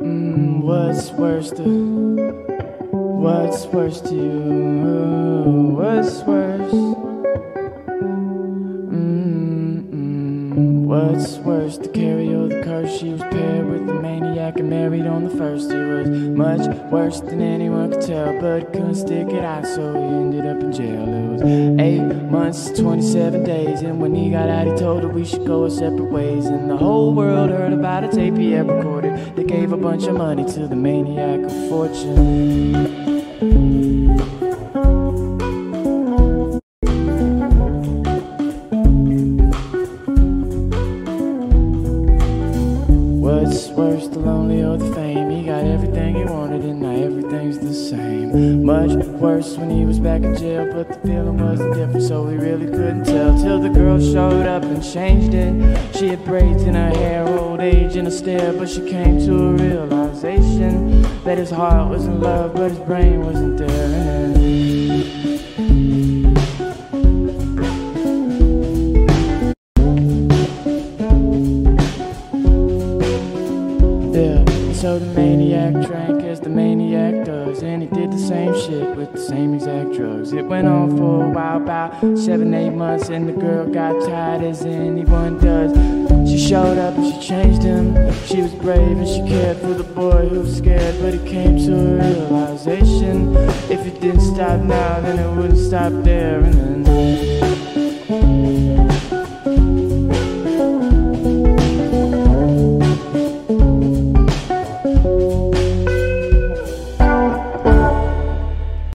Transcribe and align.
Mm, 0.00 0.62
what's 0.62 1.10
worse 1.10 1.50
to 1.50 1.64
What's 2.92 3.66
worse 3.66 4.00
to 4.02 4.14
you? 4.14 5.74
What's 5.76 6.22
worse? 6.22 6.39
What's 11.10 11.38
worse 11.38 11.76
to 11.78 11.88
carry 11.88 12.32
all 12.36 12.46
the 12.46 12.62
curse? 12.62 13.00
She 13.00 13.08
was 13.08 13.20
paired 13.20 13.66
with 13.68 13.84
the 13.84 13.94
maniac 13.94 14.60
and 14.60 14.70
married 14.70 15.06
on 15.06 15.24
the 15.24 15.30
first. 15.30 15.68
He 15.68 15.76
was 15.76 16.06
much 16.08 16.68
worse 16.88 17.18
than 17.18 17.40
anyone 17.40 17.90
could 17.90 18.02
tell, 18.02 18.40
but 18.40 18.72
couldn't 18.72 18.94
stick 18.94 19.26
it 19.26 19.44
out, 19.44 19.66
so 19.66 19.92
he 19.92 19.98
ended 19.98 20.46
up 20.46 20.62
in 20.62 20.72
jail. 20.72 21.08
It 21.08 21.32
was 21.32 21.80
eight 21.80 22.30
months, 22.30 22.70
27 22.78 23.42
days, 23.42 23.82
and 23.82 24.00
when 24.00 24.14
he 24.14 24.30
got 24.30 24.48
out, 24.48 24.68
he 24.68 24.76
told 24.76 25.02
her 25.02 25.08
we 25.08 25.24
should 25.24 25.44
go 25.44 25.64
our 25.64 25.70
separate 25.70 26.12
ways. 26.12 26.46
And 26.46 26.70
the 26.70 26.76
whole 26.76 27.12
world 27.12 27.50
heard 27.50 27.72
about 27.72 28.04
a 28.04 28.08
tape 28.08 28.36
he 28.36 28.52
had 28.52 28.70
recorded. 28.70 29.34
They 29.34 29.42
gave 29.42 29.72
a 29.72 29.76
bunch 29.76 30.04
of 30.04 30.14
money 30.14 30.44
to 30.52 30.68
the 30.68 30.76
maniac 30.76 31.40
of 31.40 31.68
fortune. 31.68 33.19
What's 43.50 43.68
worse, 43.70 44.06
the 44.06 44.20
lonely 44.20 44.62
or 44.62 44.76
the 44.76 44.94
fame? 44.94 45.28
He 45.28 45.42
got 45.46 45.64
everything 45.64 46.14
he 46.14 46.22
wanted, 46.22 46.62
and 46.62 46.80
now 46.80 46.92
everything's 46.92 47.58
the 47.58 47.74
same. 47.74 48.64
Much 48.64 48.92
worse 49.18 49.56
when 49.56 49.70
he 49.70 49.84
was 49.84 49.98
back 49.98 50.22
in 50.22 50.36
jail, 50.36 50.72
but 50.72 50.86
the 50.86 50.94
feeling 51.00 51.36
wasn't 51.36 51.74
different, 51.74 52.04
so 52.04 52.22
we 52.22 52.36
really 52.36 52.66
couldn't 52.66 53.06
tell. 53.06 53.36
Till 53.42 53.58
the 53.58 53.68
girl 53.68 53.98
showed 53.98 54.46
up 54.46 54.62
and 54.62 54.80
changed 54.84 55.34
it. 55.34 55.96
She 55.96 56.10
had 56.10 56.24
braids 56.24 56.62
in 56.62 56.74
her 56.74 56.90
hair, 56.90 57.26
old 57.26 57.58
age 57.58 57.96
in 57.96 58.06
a 58.06 58.10
stare, 58.12 58.52
but 58.52 58.68
she 58.68 58.88
came 58.88 59.18
to 59.26 59.34
a 59.34 59.52
realization 59.54 61.02
that 61.24 61.36
his 61.36 61.50
heart 61.50 61.90
was 61.90 62.06
in 62.06 62.20
love, 62.20 62.54
but 62.54 62.70
his 62.70 62.78
brain 62.78 63.24
wasn't 63.24 63.58
there. 63.58 63.68
And 63.68 64.36
so 74.80 74.98
the 74.98 75.04
maniac 75.08 75.74
drank 75.86 76.22
as 76.22 76.40
the 76.40 76.48
maniac 76.48 77.26
does, 77.26 77.62
and 77.62 77.82
he 77.82 77.88
did 77.88 78.10
the 78.10 78.18
same 78.18 78.54
shit 78.54 78.96
with 78.96 79.12
the 79.12 79.20
same 79.20 79.52
exact 79.52 79.92
drugs. 79.92 80.32
It 80.32 80.46
went 80.46 80.66
on 80.66 80.96
for 80.96 81.26
a 81.26 81.28
while, 81.28 81.58
about 81.58 82.00
seven, 82.16 82.54
eight 82.54 82.70
months, 82.70 83.10
and 83.10 83.28
the 83.28 83.34
girl 83.34 83.66
got 83.66 83.92
tired 84.08 84.42
as 84.42 84.64
anyone 84.64 85.38
does. 85.38 85.70
She 86.26 86.38
showed 86.38 86.78
up 86.78 86.96
and 86.96 87.12
she 87.12 87.28
changed 87.28 87.62
him. 87.62 87.94
She 88.24 88.40
was 88.40 88.54
brave 88.54 88.96
and 88.96 89.06
she 89.06 89.20
cared 89.28 89.58
for 89.58 89.74
the 89.74 89.84
boy 89.84 90.28
who 90.28 90.40
was 90.40 90.56
scared, 90.56 90.94
but 91.02 91.12
he 91.12 91.30
came 91.30 91.58
to 91.58 91.74
a 91.74 91.96
realization. 91.96 93.36
If 93.68 93.86
it 93.86 94.00
didn't 94.00 94.22
stop 94.22 94.60
now, 94.60 95.00
then 95.00 95.18
it 95.18 95.36
wouldn't 95.36 95.58
stop 95.58 95.92
there, 96.04 96.40
and 96.40 96.86
then. 96.86 97.49